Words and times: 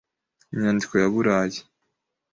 Inyandiko 0.53 0.93
ya 1.01 1.07
buraye 1.13 1.59